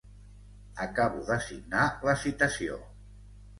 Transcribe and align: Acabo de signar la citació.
Acabo 0.85 1.21
de 1.27 1.37
signar 1.49 1.85
la 2.11 2.19
citació. 2.25 2.83